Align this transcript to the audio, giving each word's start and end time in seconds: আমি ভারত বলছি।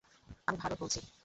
আমি 0.47 0.57
ভারত 0.57 0.77
বলছি। 0.81 0.99